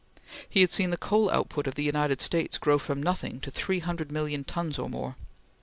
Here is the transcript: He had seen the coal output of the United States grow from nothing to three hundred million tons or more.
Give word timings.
He 0.49 0.61
had 0.61 0.71
seen 0.71 0.89
the 0.89 0.97
coal 0.97 1.29
output 1.29 1.67
of 1.67 1.75
the 1.75 1.83
United 1.83 2.21
States 2.21 2.57
grow 2.57 2.79
from 2.79 3.03
nothing 3.03 3.39
to 3.41 3.51
three 3.51 3.77
hundred 3.81 4.11
million 4.11 4.43
tons 4.43 4.79
or 4.79 4.89
more. 4.89 5.15